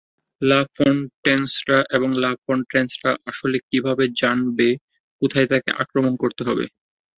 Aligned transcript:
লা 0.41 0.59
ফন্টেইনসরা 0.75 1.79
এবং 1.91 2.09
লা 2.23 2.31
ফন্টেইনসরা 2.45 3.11
আসলে 3.25 3.57
কিভাবে 3.69 4.05
জানবে 4.21 4.67
কোথায় 5.21 5.47
তাকে 5.47 5.69
আক্রমণ 5.83 6.13
করতে 6.23 6.41
হবে? 6.43 6.65